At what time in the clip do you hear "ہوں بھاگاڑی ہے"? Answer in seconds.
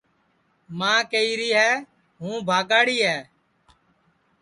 2.21-3.19